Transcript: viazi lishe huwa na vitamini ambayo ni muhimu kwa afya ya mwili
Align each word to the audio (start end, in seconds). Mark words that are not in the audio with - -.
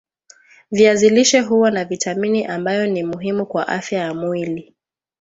viazi 0.71 1.09
lishe 1.09 1.39
huwa 1.39 1.71
na 1.71 1.85
vitamini 1.85 2.45
ambayo 2.45 2.87
ni 2.87 3.03
muhimu 3.03 3.45
kwa 3.45 3.67
afya 3.67 3.99
ya 3.99 4.13
mwili 4.13 4.75